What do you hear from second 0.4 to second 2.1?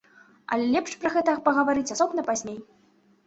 Але лепш пра гэта пагаварыць